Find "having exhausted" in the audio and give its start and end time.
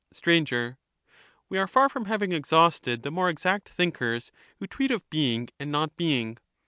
2.05-3.03